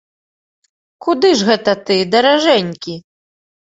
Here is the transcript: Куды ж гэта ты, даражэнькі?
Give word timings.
Куды 1.07 1.29
ж 1.41 1.47
гэта 1.51 1.71
ты, 1.91 1.99
даражэнькі? 2.17 2.95